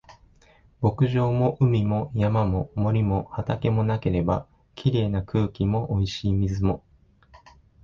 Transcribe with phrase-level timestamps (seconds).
[0.81, 6.83] 牧場も海も山も森も畑もなければ、綺麗な空気も美味しい水も